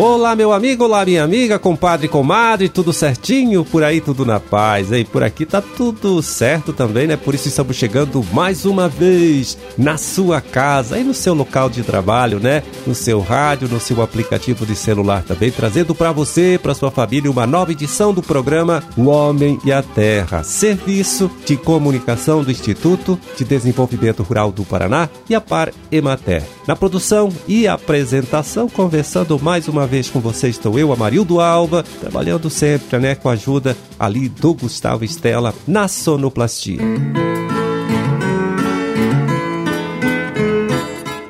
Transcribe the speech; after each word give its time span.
Olá, 0.00 0.36
meu 0.36 0.52
amigo, 0.52 0.84
olá, 0.84 1.04
minha 1.04 1.24
amiga, 1.24 1.58
compadre, 1.58 2.06
comadre, 2.06 2.68
tudo 2.68 2.92
certinho? 2.92 3.64
Por 3.64 3.82
aí 3.82 4.00
tudo 4.00 4.24
na 4.24 4.38
paz, 4.38 4.92
hein? 4.92 5.04
Por 5.04 5.24
aqui 5.24 5.44
tá 5.44 5.60
tudo 5.60 6.22
certo 6.22 6.72
também, 6.72 7.08
né? 7.08 7.16
Por 7.16 7.34
isso 7.34 7.48
estamos 7.48 7.74
chegando 7.74 8.24
mais 8.32 8.64
uma 8.64 8.88
vez 8.88 9.58
na 9.76 9.96
sua 9.96 10.40
casa 10.40 11.00
e 11.00 11.02
no 11.02 11.12
seu 11.12 11.34
local 11.34 11.68
de 11.68 11.82
trabalho, 11.82 12.38
né? 12.38 12.62
No 12.86 12.94
seu 12.94 13.18
rádio, 13.20 13.68
no 13.68 13.80
seu 13.80 14.00
aplicativo 14.00 14.64
de 14.64 14.76
celular 14.76 15.24
também, 15.24 15.50
trazendo 15.50 15.96
para 15.96 16.12
você, 16.12 16.60
para 16.62 16.74
sua 16.74 16.92
família, 16.92 17.28
uma 17.28 17.44
nova 17.44 17.72
edição 17.72 18.14
do 18.14 18.22
programa 18.22 18.84
O 18.96 19.06
Homem 19.06 19.58
e 19.64 19.72
a 19.72 19.82
Terra, 19.82 20.44
serviço 20.44 21.28
de 21.44 21.56
comunicação 21.56 22.44
do 22.44 22.52
Instituto 22.52 23.18
de 23.36 23.44
Desenvolvimento 23.44 24.22
Rural 24.22 24.52
do 24.52 24.62
Paraná 24.64 25.08
e 25.28 25.34
a 25.34 25.40
Par 25.40 25.72
Emater. 25.90 26.44
Na 26.68 26.76
produção 26.76 27.32
e 27.48 27.66
apresentação, 27.66 28.68
conversando 28.68 29.40
mais 29.40 29.66
uma 29.66 29.87
vez 29.88 30.10
com 30.10 30.20
você 30.20 30.48
estou 30.48 30.78
eu, 30.78 30.92
Amarildo 30.92 31.40
Alba, 31.40 31.82
trabalhando 32.00 32.48
sempre 32.50 32.98
né, 32.98 33.14
com 33.14 33.28
a 33.28 33.32
ajuda 33.32 33.76
ali 33.98 34.28
do 34.28 34.54
Gustavo 34.54 35.04
Estela 35.04 35.54
na 35.66 35.88
sonoplastia. 35.88 36.78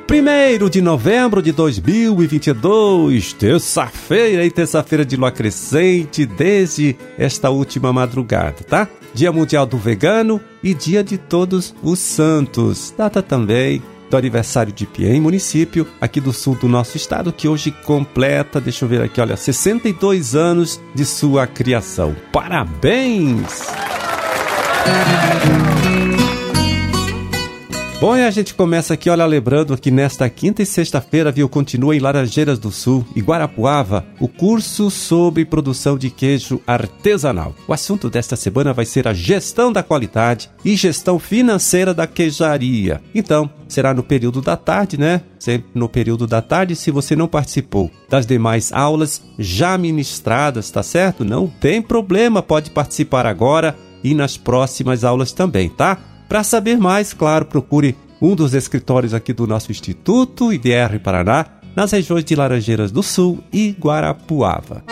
Primeiro 0.05 0.69
de 0.69 0.81
novembro 0.81 1.41
de 1.41 1.51
2022, 1.53 3.33
terça-feira 3.33 4.43
e 4.43 4.51
terça-feira 4.51 5.05
de 5.05 5.15
lua 5.15 5.31
crescente 5.31 6.25
desde 6.25 6.95
esta 7.17 7.49
última 7.49 7.93
madrugada, 7.93 8.57
tá? 8.67 8.87
Dia 9.13 9.31
Mundial 9.31 9.65
do 9.65 9.77
Vegano 9.77 10.41
e 10.61 10.73
Dia 10.73 11.03
de 11.03 11.17
Todos 11.17 11.73
os 11.81 11.99
Santos. 11.99 12.93
Data 12.97 13.21
também 13.21 13.81
do 14.09 14.17
aniversário 14.17 14.73
de 14.73 14.85
Piem, 14.85 15.21
município 15.21 15.87
aqui 16.01 16.19
do 16.19 16.33
sul 16.33 16.55
do 16.55 16.67
nosso 16.67 16.97
estado, 16.97 17.31
que 17.31 17.47
hoje 17.47 17.71
completa, 17.71 18.59
deixa 18.59 18.85
eu 18.85 18.89
ver 18.89 19.01
aqui, 19.01 19.21
olha, 19.21 19.37
62 19.37 20.35
anos 20.35 20.81
de 20.93 21.05
sua 21.05 21.45
criação. 21.45 22.15
Parabéns! 22.31 23.67
Bom, 27.99 28.15
e 28.15 28.23
a 28.23 28.31
gente 28.31 28.53
começa 28.53 28.93
aqui, 28.93 29.09
olha, 29.09 29.25
lembrando 29.25 29.77
que 29.77 29.91
nesta 29.91 30.29
quinta 30.29 30.63
e 30.63 30.65
sexta-feira, 30.65 31.33
viu, 31.33 31.49
continua 31.49 31.93
em 31.93 31.99
Laranjeiras 31.99 32.57
do 32.57 32.71
Sul 32.71 33.05
e 33.13 33.19
Guarapuava 33.19 34.05
o 34.21 34.27
curso 34.29 34.89
sobre 34.89 35.43
produção 35.43 35.97
de 35.97 36.09
queijo 36.09 36.61
artesanal. 36.65 37.53
O 37.67 37.73
assunto 37.73 38.09
desta 38.09 38.37
semana 38.37 38.71
vai 38.71 38.85
ser 38.85 39.05
a 39.05 39.13
gestão 39.13 39.69
da 39.69 39.83
qualidade 39.83 40.49
e 40.63 40.77
gestão 40.77 41.19
financeira 41.19 41.93
da 41.93 42.07
queijaria. 42.07 43.01
Então, 43.13 43.49
será 43.67 43.93
no 43.93 44.01
período 44.01 44.41
da 44.41 44.55
tarde, 44.55 44.97
né? 44.97 45.19
Sempre 45.37 45.69
no 45.75 45.89
período 45.89 46.25
da 46.25 46.41
tarde, 46.41 46.77
se 46.77 46.91
você 46.91 47.17
não 47.17 47.27
participou 47.27 47.91
das 48.07 48.25
demais 48.25 48.71
aulas 48.71 49.21
já 49.37 49.77
ministradas, 49.77 50.71
tá 50.71 50.81
certo? 50.81 51.25
Não 51.25 51.47
tem 51.47 51.81
problema, 51.81 52.41
pode 52.41 52.71
participar 52.71 53.25
agora 53.25 53.75
e 54.01 54.15
nas 54.15 54.37
próximas 54.37 55.03
aulas 55.03 55.33
também, 55.33 55.67
tá? 55.67 55.97
Para 56.29 56.43
saber 56.43 56.77
mais, 56.77 57.11
claro, 57.11 57.43
procure 57.43 57.97
um 58.21 58.35
dos 58.35 58.53
escritórios 58.53 59.15
aqui 59.15 59.33
do 59.33 59.47
nosso 59.47 59.71
Instituto 59.71 60.53
IDR 60.53 60.99
Paraná, 61.03 61.47
nas 61.75 61.91
regiões 61.91 62.23
de 62.23 62.35
Laranjeiras 62.35 62.91
do 62.91 63.01
Sul 63.01 63.43
e 63.51 63.71
Guarapuava. 63.71 64.83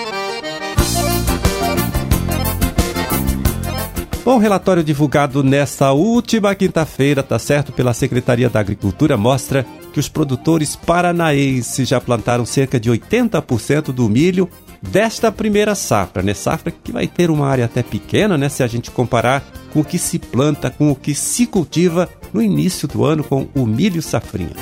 Bom, 4.25 4.39
relatório 4.39 4.83
divulgado 4.83 5.43
nesta 5.43 5.91
última 5.91 6.55
quinta-feira, 6.55 7.21
tá 7.21 7.38
certo, 7.38 7.71
pela 7.71 7.93
Secretaria 7.93 8.49
da 8.49 8.59
Agricultura, 8.59 9.15
mostra 9.15 9.63
que 9.93 9.99
os 9.99 10.09
produtores 10.09 10.75
paranaenses 10.75 11.88
já 11.88 12.02
plantaram 12.02 12.45
cerca 12.45 12.80
de 12.80 12.89
80% 12.89 13.91
do 13.93 14.09
milho 14.09 14.49
desta 14.81 15.31
primeira 15.31 15.76
safra, 15.76 16.23
né? 16.23 16.33
Safra 16.33 16.71
que 16.71 16.92
vai 16.92 17.08
ter 17.08 17.30
uma 17.30 17.47
área 17.47 17.65
até 17.65 17.83
pequena, 17.83 18.37
né? 18.37 18.49
Se 18.49 18.64
a 18.64 18.67
gente 18.67 18.92
comparar 18.92 19.43
com 19.72 19.82
o 19.82 19.86
que 19.86 19.98
se 19.98 20.20
planta, 20.20 20.70
com 20.70 20.92
o 20.92 20.95
que 20.95 21.14
se 21.14 21.45
cultiva 21.45 22.10
no 22.33 22.42
início 22.42 22.88
do 22.88 23.04
ano 23.04 23.23
com 23.23 23.48
o 23.55 23.66
milho 23.66 24.02
safrinha. 24.02 24.55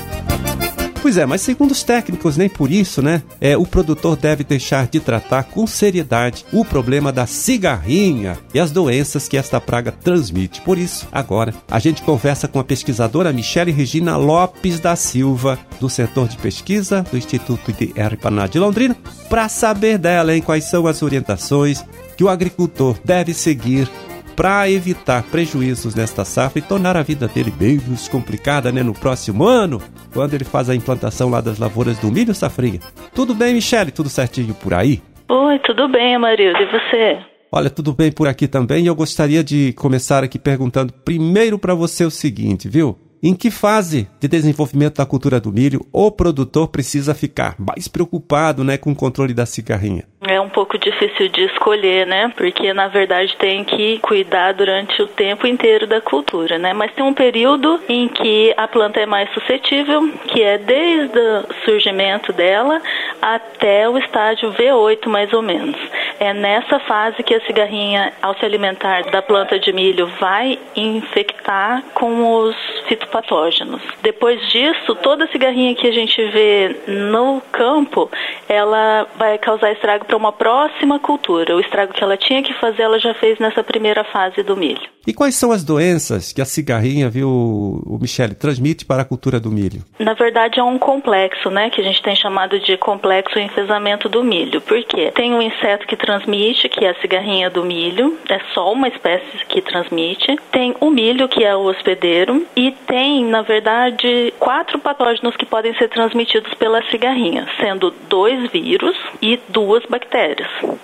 Pois 1.06 1.18
é, 1.18 1.24
mas 1.24 1.40
segundo 1.40 1.70
os 1.70 1.84
técnicos, 1.84 2.36
nem 2.36 2.48
por 2.48 2.68
isso, 2.68 3.00
né? 3.00 3.22
É, 3.40 3.56
o 3.56 3.64
produtor 3.64 4.16
deve 4.16 4.42
deixar 4.42 4.88
de 4.88 4.98
tratar 4.98 5.44
com 5.44 5.64
seriedade 5.64 6.44
o 6.52 6.64
problema 6.64 7.12
da 7.12 7.26
cigarrinha 7.26 8.36
e 8.52 8.58
as 8.58 8.72
doenças 8.72 9.28
que 9.28 9.36
esta 9.36 9.60
praga 9.60 9.92
transmite. 9.92 10.60
Por 10.62 10.76
isso, 10.76 11.06
agora, 11.12 11.54
a 11.70 11.78
gente 11.78 12.02
conversa 12.02 12.48
com 12.48 12.58
a 12.58 12.64
pesquisadora 12.64 13.32
Michele 13.32 13.70
Regina 13.70 14.16
Lopes 14.16 14.80
da 14.80 14.96
Silva, 14.96 15.56
do 15.78 15.88
setor 15.88 16.26
de 16.26 16.38
pesquisa 16.38 17.06
do 17.08 17.16
Instituto 17.16 17.72
de 17.72 17.94
Paraná 18.20 18.48
de 18.48 18.58
Londrina, 18.58 18.96
para 19.28 19.48
saber 19.48 19.98
dela 19.98 20.36
em 20.36 20.42
quais 20.42 20.64
são 20.64 20.88
as 20.88 21.04
orientações 21.04 21.84
que 22.16 22.24
o 22.24 22.28
agricultor 22.28 22.96
deve 23.04 23.32
seguir 23.32 23.88
para 24.36 24.70
evitar 24.70 25.22
prejuízos 25.24 25.94
nesta 25.94 26.24
safra 26.24 26.58
e 26.58 26.62
tornar 26.62 26.96
a 26.96 27.02
vida 27.02 27.26
dele 27.26 27.52
menos 27.58 28.06
complicada 28.06 28.70
né, 28.70 28.82
no 28.82 28.92
próximo 28.92 29.44
ano, 29.44 29.80
quando 30.12 30.34
ele 30.34 30.44
faz 30.44 30.68
a 30.68 30.74
implantação 30.74 31.30
lá 31.30 31.40
das 31.40 31.58
lavouras 31.58 31.98
do 31.98 32.12
milho 32.12 32.34
safrinha. 32.34 32.80
Tudo 33.14 33.34
bem, 33.34 33.54
Michele? 33.54 33.90
Tudo 33.90 34.10
certinho 34.10 34.54
por 34.54 34.74
aí? 34.74 35.00
Oi, 35.28 35.58
tudo 35.60 35.88
bem, 35.88 36.14
Amarildo. 36.14 36.58
E 36.60 36.66
você? 36.66 37.18
Olha, 37.50 37.70
tudo 37.70 37.94
bem 37.94 38.12
por 38.12 38.28
aqui 38.28 38.46
também 38.46 38.84
e 38.84 38.86
eu 38.86 38.94
gostaria 38.94 39.42
de 39.42 39.72
começar 39.72 40.22
aqui 40.22 40.38
perguntando 40.38 40.92
primeiro 40.92 41.58
para 41.58 41.74
você 41.74 42.04
o 42.04 42.10
seguinte, 42.10 42.68
viu? 42.68 42.98
Em 43.22 43.34
que 43.34 43.50
fase 43.50 44.08
de 44.20 44.28
desenvolvimento 44.28 44.98
da 44.98 45.06
cultura 45.06 45.40
do 45.40 45.50
milho 45.50 45.84
o 45.92 46.10
produtor 46.10 46.68
precisa 46.68 47.14
ficar 47.14 47.56
mais 47.58 47.88
preocupado 47.88 48.62
né, 48.62 48.76
com 48.76 48.92
o 48.92 48.94
controle 48.94 49.32
da 49.32 49.46
cigarrinha? 49.46 50.04
É 50.20 50.35
um 50.46 50.48
pouco 50.48 50.78
difícil 50.78 51.28
de 51.28 51.44
escolher, 51.44 52.06
né? 52.06 52.32
Porque 52.36 52.72
na 52.72 52.88
verdade 52.88 53.36
tem 53.36 53.64
que 53.64 53.98
cuidar 53.98 54.52
durante 54.52 55.02
o 55.02 55.06
tempo 55.06 55.46
inteiro 55.46 55.86
da 55.86 56.00
cultura, 56.00 56.58
né? 56.58 56.72
Mas 56.72 56.92
tem 56.92 57.04
um 57.04 57.12
período 57.12 57.80
em 57.88 58.08
que 58.08 58.54
a 58.56 58.68
planta 58.68 59.00
é 59.00 59.06
mais 59.06 59.28
suscetível, 59.34 60.08
que 60.28 60.42
é 60.42 60.56
desde 60.58 61.18
o 61.18 61.44
surgimento 61.64 62.32
dela 62.32 62.80
até 63.20 63.88
o 63.88 63.98
estágio 63.98 64.52
V8 64.52 65.08
mais 65.08 65.32
ou 65.32 65.42
menos. 65.42 65.76
É 66.20 66.32
nessa 66.32 66.78
fase 66.80 67.22
que 67.22 67.34
a 67.34 67.40
cigarrinha, 67.40 68.12
ao 68.22 68.34
se 68.38 68.44
alimentar 68.44 69.02
da 69.10 69.20
planta 69.20 69.58
de 69.58 69.72
milho, 69.72 70.06
vai 70.18 70.58
infectar 70.74 71.82
com 71.92 72.38
os 72.38 72.56
fitopatógenos. 72.86 73.82
Depois 74.02 74.40
disso, 74.48 74.94
toda 74.96 75.26
cigarrinha 75.28 75.74
que 75.74 75.86
a 75.86 75.92
gente 75.92 76.22
vê 76.28 76.76
no 76.86 77.42
campo, 77.52 78.10
ela 78.48 79.06
vai 79.16 79.38
causar 79.38 79.72
estrago 79.72 80.04
para 80.04 80.16
uma 80.16 80.32
próxima 80.36 80.98
cultura. 80.98 81.56
O 81.56 81.60
estrago 81.60 81.92
que 81.92 82.02
ela 82.02 82.16
tinha 82.16 82.42
que 82.42 82.52
fazer, 82.54 82.82
ela 82.82 82.98
já 82.98 83.14
fez 83.14 83.38
nessa 83.38 83.62
primeira 83.62 84.04
fase 84.04 84.42
do 84.42 84.56
milho. 84.56 84.96
E 85.06 85.14
quais 85.14 85.36
são 85.36 85.52
as 85.52 85.62
doenças 85.62 86.32
que 86.32 86.42
a 86.42 86.44
cigarrinha, 86.44 87.08
viu, 87.08 87.28
o 87.28 87.98
Michele, 88.00 88.34
transmite 88.34 88.84
para 88.84 89.02
a 89.02 89.04
cultura 89.04 89.38
do 89.38 89.52
milho? 89.52 89.82
Na 90.00 90.14
verdade, 90.14 90.58
é 90.58 90.62
um 90.64 90.78
complexo, 90.78 91.48
né, 91.48 91.70
que 91.70 91.80
a 91.80 91.84
gente 91.84 92.02
tem 92.02 92.16
chamado 92.16 92.58
de 92.58 92.76
complexo 92.76 93.38
enfesamento 93.38 94.08
do 94.08 94.24
milho. 94.24 94.60
Por 94.60 94.82
quê? 94.82 95.12
Tem 95.14 95.32
um 95.32 95.40
inseto 95.40 95.86
que 95.86 95.96
transmite, 95.96 96.68
que 96.68 96.84
é 96.84 96.90
a 96.90 97.00
cigarrinha 97.00 97.48
do 97.48 97.64
milho, 97.64 98.18
é 98.28 98.40
só 98.52 98.72
uma 98.72 98.88
espécie 98.88 99.24
que 99.48 99.62
transmite. 99.62 100.36
Tem 100.50 100.74
o 100.80 100.90
milho, 100.90 101.28
que 101.28 101.44
é 101.44 101.54
o 101.54 101.66
hospedeiro, 101.66 102.44
e 102.56 102.72
tem, 102.72 103.24
na 103.24 103.42
verdade, 103.42 104.34
quatro 104.40 104.80
patógenos 104.80 105.36
que 105.36 105.46
podem 105.46 105.72
ser 105.76 105.88
transmitidos 105.88 106.52
pela 106.54 106.82
cigarrinha, 106.90 107.46
sendo 107.60 107.94
dois 108.08 108.50
vírus 108.50 108.96
e 109.22 109.38
duas 109.48 109.84
bactérias. 109.86 110.25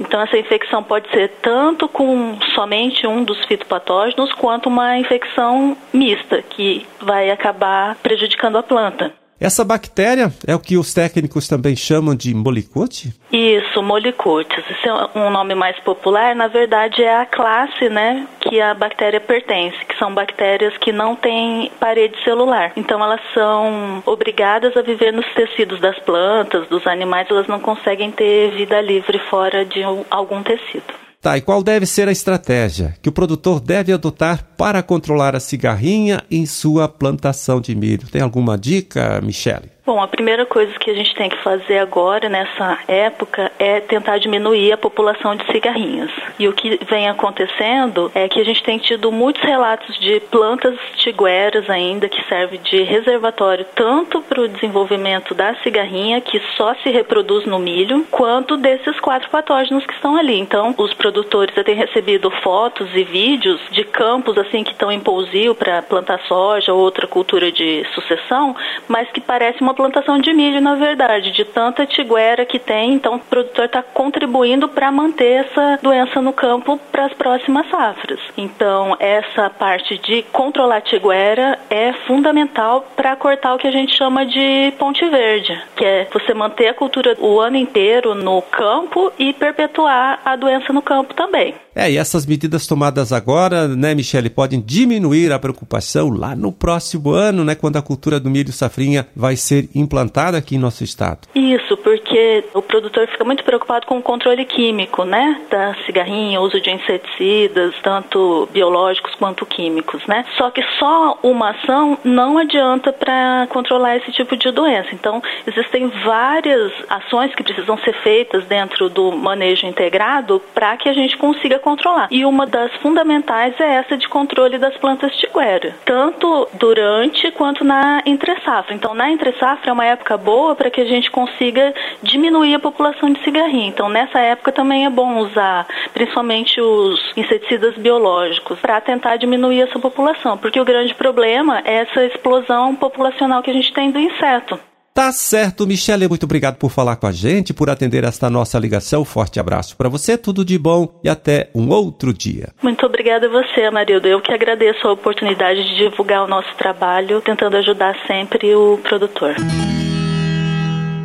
Então 0.01 0.21
essa 0.21 0.37
infecção 0.37 0.83
pode 0.83 1.11
ser 1.11 1.29
tanto 1.43 1.89
com 1.89 2.39
somente 2.55 3.07
um 3.07 3.25
dos 3.25 3.45
fitopatógenos 3.47 4.33
quanto 4.35 4.69
uma 4.69 4.99
infecção 4.99 5.77
mista 5.93 6.43
que 6.43 6.87
vai 7.01 7.31
acabar 7.31 7.97
prejudicando 7.97 8.57
a 8.59 8.63
planta. 8.63 9.22
Essa 9.43 9.65
bactéria 9.65 10.33
é 10.47 10.55
o 10.55 10.61
que 10.61 10.77
os 10.77 10.95
técnicos 10.95 11.49
também 11.49 11.75
chamam 11.75 12.15
de 12.15 12.33
molicute? 12.33 13.13
Isso, 13.33 13.83
molicutes. 13.83 14.63
Esse 14.71 14.89
é 14.89 15.19
um 15.19 15.31
nome 15.31 15.53
mais 15.57 15.77
popular, 15.81 16.33
na 16.37 16.47
verdade 16.47 17.03
é 17.03 17.17
a 17.17 17.27
classe, 17.27 17.89
né, 17.89 18.25
que 18.39 18.61
a 18.61 18.73
bactéria 18.73 19.21
pertence, 19.21 19.85
que 19.85 19.99
são 19.99 20.15
bactérias 20.15 20.79
que 20.79 20.93
não 20.93 21.17
têm 21.17 21.73
parede 21.81 22.23
celular. 22.23 22.71
Então 22.77 23.03
elas 23.03 23.21
são 23.35 24.01
obrigadas 24.07 24.77
a 24.77 24.83
viver 24.83 25.13
nos 25.13 25.27
tecidos 25.35 25.81
das 25.81 25.99
plantas, 25.99 26.69
dos 26.69 26.87
animais, 26.87 27.27
elas 27.29 27.49
não 27.49 27.59
conseguem 27.59 28.13
ter 28.13 28.53
vida 28.53 28.81
livre 28.81 29.19
fora 29.29 29.65
de 29.65 29.83
algum 30.09 30.41
tecido. 30.45 31.03
Tá, 31.23 31.39
e 31.39 31.41
qual 31.41 31.63
deve 31.63 31.87
ser 31.87 32.09
a 32.09 32.13
estratégia 32.13 32.97
que 33.01 33.09
o 33.09 33.13
produtor 33.13 33.61
deve 33.61 33.93
adotar 33.93 34.45
para 34.57 34.83
controlar 34.83 35.37
a 35.37 35.41
cigarrinha 35.41 36.25
em 36.29 36.45
sua 36.45 36.89
plantação 36.89 37.61
de 37.61 37.77
milho? 37.77 38.09
Tem 38.09 38.21
alguma 38.21 38.59
dica, 38.59 39.21
Michele? 39.21 39.71
Bom, 39.85 40.01
a 40.01 40.07
primeira 40.07 40.47
coisa 40.47 40.73
que 40.79 40.89
a 40.93 40.95
gente 40.95 41.13
tem 41.17 41.29
que 41.29 41.43
fazer 41.43 41.79
agora, 41.79 42.29
nessa 42.29 42.79
época, 42.87 43.51
é 43.59 43.81
tentar 43.81 44.19
diminuir 44.19 44.71
a 44.71 44.77
população 44.77 45.35
de 45.35 45.45
cigarrinhos. 45.51 46.13
E 46.39 46.47
o 46.47 46.53
que 46.53 46.79
vem 46.89 47.09
acontecendo 47.09 48.09
é 48.15 48.29
que 48.29 48.41
a 48.41 48.45
gente 48.45 48.63
tem 48.63 48.79
tido 48.79 49.11
muitos 49.11 49.43
relatos 49.43 49.99
de 49.99 50.21
plantas 50.31 50.79
tigueras 50.99 51.69
ainda 51.69 52.09
que 52.09 52.23
servem 52.29 52.61
de 52.61 52.83
reservatório 52.83 53.67
tanto 53.75 54.23
para 54.23 54.43
o 54.43 54.49
desenvolvimento 54.49 55.35
da 55.35 55.57
cigarrinha, 55.57 56.21
que 56.21 56.41
só 56.57 56.75
se 56.77 56.89
reproduz 56.91 57.45
no 57.45 57.59
milho, 57.59 58.07
quanto 58.09 58.57
desses 58.57 59.01
quatro 59.01 59.29
patógenos 59.31 59.85
que 59.85 59.95
estão 59.95 60.17
ali. 60.17 60.39
Então, 60.39 60.73
os 60.79 60.95
produtores 60.95 61.53
já 61.57 61.65
têm 61.65 61.75
recebido 61.75 62.31
fotos 62.31 62.89
e 62.95 63.03
vídeos 63.03 63.61
de 63.73 63.83
campos 63.83 64.39
assim 64.39 64.63
que 64.63 64.71
estão 64.71 64.93
em 64.93 65.01
pousio 65.01 65.57
para 65.57 65.83
plantar 65.83 66.21
soja 66.29 66.73
ou 66.73 66.79
outra 66.79 67.09
cultura 67.09 67.51
de 67.51 67.85
sucessão, 67.97 68.55
mas 68.87 69.11
que 69.11 69.21
parece 69.21 69.61
uma 69.61 69.72
uma 69.73 69.75
plantação 69.75 70.19
de 70.19 70.33
milho, 70.33 70.61
na 70.61 70.75
verdade, 70.75 71.33
de 71.33 71.45
tanta 71.45 71.87
tiguera 71.87 72.45
que 72.45 72.59
tem, 72.59 72.95
então 72.95 73.17
o 73.17 73.19
produtor 73.19 73.65
está 73.65 73.83
contribuindo 73.83 74.69
para 74.69 74.93
manter 74.93 75.47
essa 75.47 75.79
doença 75.83 76.21
no 76.21 76.33
campo 76.33 76.79
para 76.91 77.07
as 77.07 77.15
próximas 77.15 77.69
safras. 77.71 78.21
Então, 78.37 78.97
essa 79.01 79.49
parte 79.49 79.97
de 79.99 80.23
controlar 80.25 80.77
a 80.77 80.81
tiguera 80.81 81.59
é 81.71 81.93
fundamental 82.07 82.87
para 82.95 83.17
cortar 83.17 83.55
o 83.55 83.59
que 83.59 83.67
a 83.67 83.73
gente 83.73 83.97
chama 83.97 84.27
de 84.27 84.73
ponte 84.79 85.09
verde, 85.09 85.59
que 85.75 85.85
é 85.85 86.09
você 86.13 86.35
manter 86.35 86.69
a 86.69 86.75
cultura 86.75 87.17
o 87.19 87.41
ano 87.41 87.57
inteiro 87.57 88.15
no 88.15 88.43
campo 88.43 89.13
e 89.19 89.33
perpetuar 89.33 90.21
a 90.25 90.37
doença 90.37 90.73
no 90.73 90.83
campo 90.83 91.15
também. 91.15 91.55
É, 91.75 91.91
e 91.91 91.97
essas 91.97 92.27
medidas 92.27 92.67
tomadas 92.67 93.13
agora, 93.13 93.67
né, 93.67 93.95
Michele, 93.95 94.29
podem 94.29 94.61
diminuir 94.61 95.33
a 95.33 95.39
preocupação 95.39 96.11
lá 96.11 96.37
no 96.37 96.53
próximo 96.53 97.11
ano, 97.11 97.45
né, 97.45 97.55
quando 97.55 97.77
a 97.77 97.83
cultura 97.83 98.21
do 98.21 98.29
milho 98.29 98.53
safrinha 98.53 99.07
vai 99.17 99.37
ser 99.37 99.69
implantada 99.75 100.37
aqui 100.37 100.57
em 100.57 100.59
nosso 100.59 100.85
estado. 100.85 101.21
Isso, 101.35 101.77
porque 101.79 102.45
o 102.53 102.61
produtor 102.61 103.09
fica 103.09 103.25
muito 103.25 103.43
preocupado 103.43 103.87
com 103.87 103.99
o 103.99 104.03
controle 104.03 104.45
químico, 104.45 105.05
né, 105.05 105.41
da 105.51 105.75
cigarrinha, 105.87 106.41
uso 106.41 106.61
de 106.61 106.71
inseticidas, 106.71 107.75
tanto 107.83 108.49
biológicos 108.53 109.15
quanto 109.15 109.47
químicos, 109.47 110.07
né? 110.07 110.25
Só 110.37 110.51
que 110.51 110.63
só 110.79 111.19
uma 111.23 111.51
ação 111.51 111.99
não 112.05 112.39
adianta 112.39 112.93
para 112.93 113.47
controlar 113.51 113.97
esse 113.97 114.13
tipo 114.13 114.37
de 114.37 114.51
doença. 114.51 114.89
Então, 114.93 115.23
existem 115.47 115.89
várias 116.05 116.73
ações 116.89 117.35
que 117.35 117.43
precisam 117.43 117.79
ser 117.79 117.95
feitas 118.03 118.45
dentro 118.45 118.89
do 118.89 119.13
manejo 119.13 119.67
integrado 119.67 120.43
para 120.55 120.77
que 120.77 120.89
a 120.89 120.93
gente 120.93 121.17
consiga 121.17 121.59
controlar. 121.63 122.09
E 122.11 122.25
uma 122.25 122.47
das 122.47 122.73
fundamentais 122.83 123.59
é 123.59 123.75
essa 123.77 123.97
de 123.97 124.09
controle 124.09 124.59
das 124.59 124.77
plantas 124.77 125.17
de 125.17 125.27
guera, 125.29 125.75
tanto 125.85 126.49
durante 126.55 127.31
quanto 127.31 127.65
na 127.65 128.03
entre 128.05 128.39
safra. 128.41 128.75
Então, 128.75 128.93
na 128.95 129.11
entre 129.11 129.33
safra 129.39 129.71
é 129.71 129.73
uma 129.73 129.87
época 129.87 130.19
boa 130.19 130.55
para 130.55 130.71
que 130.71 130.81
a 130.81 130.85
gente 130.85 131.11
consiga 131.11 131.73
diminuir 132.03 132.55
a 132.55 132.59
população 132.59 133.11
de 133.11 133.23
cigarrinha. 133.23 133.69
Então, 133.69 133.89
nessa 133.89 134.19
época 134.19 134.53
também 134.53 134.85
é 134.85 134.91
bom 134.91 135.19
usar, 135.19 135.67
principalmente 135.95 136.61
os 136.61 137.13
inseticidas 137.17 137.75
biológicos, 137.77 138.59
para 138.59 138.81
tentar 138.81 139.17
diminuir 139.17 139.63
essa 139.63 139.79
população, 139.79 140.37
porque 140.37 140.61
o 140.61 140.65
grande 140.65 140.95
problema 140.95 141.63
é 141.65 141.75
essa 141.83 142.05
explosão 142.05 142.75
populacional 142.75 143.43
que 143.43 143.51
a 143.51 143.55
gente 143.55 143.73
tem 143.73 143.91
do 143.91 143.99
inseto. 143.99 144.59
Tá 144.95 145.11
certo, 145.11 145.67
Michele, 145.67 146.07
muito 146.07 146.25
obrigado 146.25 146.57
por 146.57 146.71
falar 146.71 146.97
com 146.97 147.07
a 147.07 147.13
gente, 147.13 147.55
por 147.55 147.71
atender 147.71 148.05
esta 148.05 148.29
nossa 148.29 148.59
ligação. 148.59 149.07
Forte 149.07 149.41
abraço 149.41 149.75
para 149.75 149.89
você, 149.89 150.19
tudo 150.19 150.45
de 150.45 150.59
bom 150.59 151.01
e 151.03 151.09
até 151.09 151.49
um 151.55 151.71
outro 151.71 152.13
dia. 152.13 152.51
Muito 152.63 152.85
obrigada 152.85 153.27
a 153.27 153.31
você, 153.31 153.63
Amarildo. 153.63 154.07
Eu 154.07 154.21
que 154.21 154.31
agradeço 154.31 154.87
a 154.87 154.93
oportunidade 154.93 155.65
de 155.65 155.77
divulgar 155.77 156.23
o 156.23 156.29
nosso 156.29 156.55
trabalho, 156.59 157.23
tentando 157.23 157.57
ajudar 157.57 157.97
sempre 158.07 158.55
o 158.55 158.79
produtor. 158.83 159.35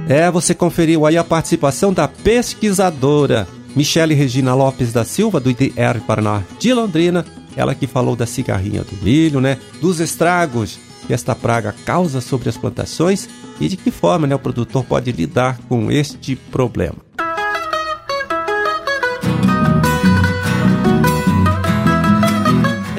É, 0.09 0.29
você 0.29 0.53
conferiu 0.53 1.05
aí 1.05 1.17
a 1.17 1.23
participação 1.23 1.93
da 1.93 2.09
pesquisadora 2.09 3.47
Michele 3.73 4.13
Regina 4.13 4.53
Lopes 4.53 4.91
da 4.91 5.05
Silva, 5.05 5.39
do 5.39 5.49
IDR 5.49 6.01
Paraná 6.05 6.43
de 6.59 6.73
Londrina, 6.73 7.23
ela 7.55 7.73
que 7.73 7.87
falou 7.87 8.17
da 8.17 8.25
cigarrinha 8.25 8.83
do 8.83 9.01
milho, 9.01 9.39
né? 9.39 9.57
Dos 9.79 10.01
estragos 10.01 10.86
que 11.07 11.13
esta 11.13 11.33
praga 11.33 11.73
causa 11.85 12.19
sobre 12.19 12.49
as 12.49 12.57
plantações 12.57 13.29
e 13.59 13.69
de 13.69 13.77
que 13.77 13.89
forma 13.89 14.27
né, 14.27 14.35
o 14.35 14.39
produtor 14.39 14.83
pode 14.83 15.11
lidar 15.11 15.57
com 15.69 15.89
este 15.89 16.35
problema. 16.35 17.07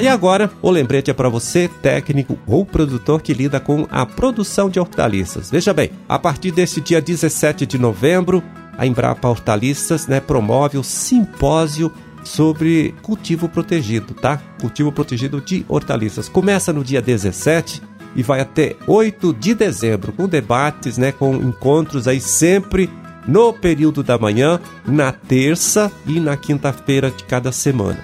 E 0.01 0.07
agora, 0.07 0.49
o 0.61 0.71
lembrete 0.71 1.11
é 1.11 1.13
para 1.13 1.27
você, 1.27 1.69
técnico 1.81 2.39
ou 2.47 2.65
produtor 2.65 3.21
que 3.21 3.33
lida 3.33 3.59
com 3.59 3.85
a 3.91 4.05
produção 4.05 4.69
de 4.69 4.79
hortaliças. 4.79 5.51
Veja 5.51 5.73
bem, 5.73 5.91
a 6.07 6.17
partir 6.17 6.51
deste 6.51 6.79
dia 6.79 7.01
17 7.01 7.65
de 7.65 7.77
novembro, 7.77 8.41
a 8.77 8.87
Embrapa 8.87 9.27
Hortaliças 9.27 10.07
né, 10.07 10.21
promove 10.21 10.77
o 10.77 10.83
simpósio 10.83 11.91
sobre 12.23 12.95
cultivo 13.01 13.49
protegido, 13.49 14.13
tá? 14.13 14.41
Cultivo 14.61 14.89
protegido 14.89 15.41
de 15.41 15.65
hortaliças. 15.67 16.29
Começa 16.29 16.71
no 16.71 16.83
dia 16.83 17.01
17 17.01 17.81
e 18.15 18.23
vai 18.23 18.39
até 18.39 18.75
8 18.87 19.33
de 19.33 19.53
dezembro, 19.53 20.11
com 20.11 20.27
debates, 20.27 20.97
né, 20.97 21.11
com 21.11 21.35
encontros 21.35 22.07
aí 22.07 22.19
sempre 22.19 22.89
no 23.27 23.53
período 23.53 24.03
da 24.03 24.17
manhã, 24.17 24.59
na 24.85 25.11
terça 25.11 25.91
e 26.05 26.19
na 26.19 26.35
quinta-feira 26.35 27.11
de 27.11 27.23
cada 27.23 27.51
semana. 27.51 27.99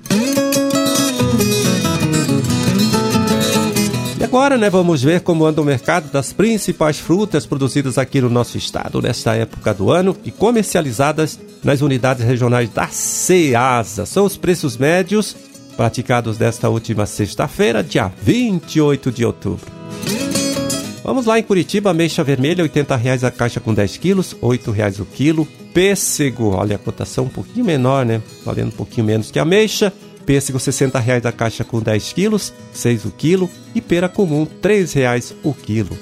Agora, 4.31 4.57
né, 4.57 4.69
vamos 4.69 5.04
ver 5.04 5.19
como 5.19 5.45
anda 5.45 5.62
o 5.62 5.66
mercado 5.66 6.10
das 6.10 6.31
principais 6.31 6.98
frutas 6.98 7.46
produzidas 7.46 7.98
aqui 7.98 8.22
no 8.22 8.29
nosso 8.29 8.58
estado 8.58 9.01
nesta 9.01 9.36
época 9.36 9.74
do 9.74 9.91
ano 9.91 10.15
e 10.24 10.32
comercializadas 10.32 11.38
nas 11.62 11.82
unidades 11.82 12.24
regionais 12.24 12.70
da 12.70 12.88
Ceasa. 12.88 14.05
São 14.05 14.24
os 14.24 14.38
preços 14.38 14.77
médios 14.77 15.36
praticados 15.75 16.38
desta 16.38 16.70
última 16.70 17.05
sexta-feira, 17.05 17.84
dia 17.84 18.10
28 18.24 19.12
de 19.12 19.25
outubro. 19.25 19.70
Vamos 21.03 21.25
lá 21.25 21.38
em 21.38 21.44
Curitiba, 21.44 21.89
ameixa 21.89 22.24
vermelha, 22.24 22.63
R$ 22.63 22.98
reais 23.03 23.25
a 23.25 23.32
caixa 23.32 23.60
com 23.60 23.74
10 23.74 23.98
quilos, 23.98 24.32
R$ 24.32 24.72
reais 24.72 24.98
o 25.01 25.05
quilo. 25.05 25.46
Pêssego, 25.74 26.55
olha 26.55 26.77
a 26.77 26.79
cotação 26.79 27.25
um 27.25 27.29
pouquinho 27.29 27.65
menor, 27.65 28.05
né? 28.05 28.22
Valendo 28.46 28.70
um 28.70 28.77
pouquinho 28.77 29.05
menos 29.05 29.29
que 29.29 29.39
a 29.39 29.41
ameixa, 29.41 29.91
Pêssego 30.25 30.58
R$ 30.58 30.63
60,00 30.63 31.25
a 31.25 31.32
caixa 31.32 31.63
com 31.63 31.82
10 31.82 32.13
quilos, 32.13 32.54
6 32.74 33.06
o 33.06 33.12
quilo. 33.12 33.50
E 33.74 33.82
pera 33.82 34.10
comum 34.10 34.44
R$ 34.44 34.50
3,00 34.62 35.34
o 35.44 35.54
quilo. 35.54 35.98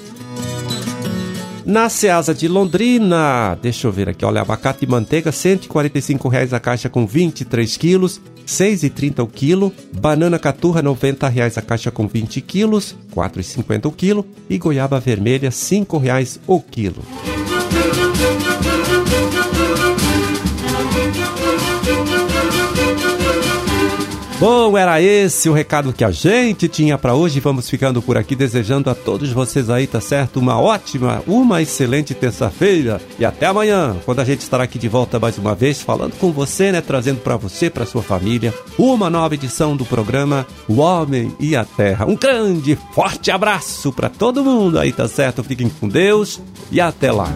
Na 1.64 1.88
Ceasa 1.88 2.34
de 2.34 2.48
Londrina, 2.48 3.56
deixa 3.62 3.86
eu 3.86 3.92
ver 3.92 4.08
aqui, 4.08 4.24
olha, 4.24 4.40
abacate 4.40 4.84
e 4.84 4.88
manteiga, 4.88 5.30
R$ 5.30 5.36
145,00 5.36 6.52
a 6.52 6.58
caixa 6.58 6.88
com 6.88 7.06
23 7.06 7.76
quilos, 7.76 8.16
R$ 8.16 8.42
6,30 8.46 9.22
o 9.22 9.26
quilo. 9.28 9.72
Banana 9.92 10.38
caturra, 10.38 10.80
R$ 10.80 10.88
90,00 10.88 11.58
a 11.58 11.62
caixa 11.62 11.90
com 11.90 12.08
20 12.08 12.40
quilos, 12.40 12.96
R$ 13.14 13.14
4,50 13.14 13.86
o 13.86 13.92
quilo. 13.92 14.26
E 14.48 14.58
goiaba 14.58 14.98
vermelha, 14.98 15.48
R$ 15.48 15.54
5,00 15.54 16.40
o 16.46 16.60
quilo. 16.60 17.02
Bom, 24.40 24.78
era 24.78 25.02
esse 25.02 25.50
o 25.50 25.52
recado 25.52 25.92
que 25.92 26.02
a 26.02 26.10
gente 26.10 26.66
tinha 26.66 26.96
para 26.96 27.14
hoje. 27.14 27.40
Vamos 27.40 27.68
ficando 27.68 28.00
por 28.00 28.16
aqui 28.16 28.34
desejando 28.34 28.88
a 28.88 28.94
todos 28.94 29.30
vocês 29.30 29.68
aí, 29.68 29.86
tá 29.86 30.00
certo? 30.00 30.40
Uma 30.40 30.58
ótima, 30.58 31.22
uma 31.26 31.60
excelente 31.60 32.14
terça-feira 32.14 32.98
e 33.18 33.24
até 33.26 33.44
amanhã, 33.44 33.94
quando 34.06 34.20
a 34.20 34.24
gente 34.24 34.40
estará 34.40 34.64
aqui 34.64 34.78
de 34.78 34.88
volta 34.88 35.20
mais 35.20 35.36
uma 35.36 35.54
vez 35.54 35.82
falando 35.82 36.16
com 36.16 36.32
você, 36.32 36.72
né, 36.72 36.80
trazendo 36.80 37.20
para 37.20 37.36
você, 37.36 37.68
para 37.68 37.84
sua 37.84 38.02
família, 38.02 38.54
uma 38.78 39.10
nova 39.10 39.34
edição 39.34 39.76
do 39.76 39.84
programa 39.84 40.46
O 40.66 40.78
Homem 40.78 41.36
e 41.38 41.54
a 41.54 41.66
Terra. 41.66 42.06
Um 42.06 42.16
grande, 42.16 42.78
forte 42.94 43.30
abraço 43.30 43.92
para 43.92 44.08
todo 44.08 44.42
mundo 44.42 44.78
aí, 44.78 44.90
tá 44.90 45.06
certo? 45.06 45.44
Fiquem 45.44 45.68
com 45.68 45.86
Deus 45.86 46.40
e 46.72 46.80
até 46.80 47.12
lá. 47.12 47.30